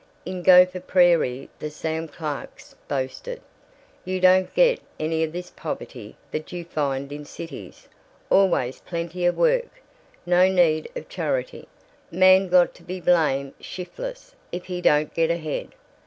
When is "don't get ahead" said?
14.81-15.67